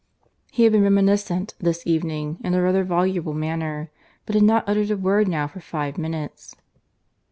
(He 0.51 0.63
had 0.63 0.71
been 0.73 0.81
reminiscent 0.81 1.53
this 1.59 1.85
evening 1.85 2.39
in 2.43 2.55
a 2.55 2.61
rather 2.63 2.83
voluble 2.83 3.35
manner, 3.35 3.91
but 4.25 4.33
had 4.33 4.43
not 4.43 4.67
uttered 4.67 4.89
a 4.89 4.97
word 4.97 5.27
now 5.27 5.45
for 5.45 5.59
five 5.59 5.95
minutes.) 5.99 6.55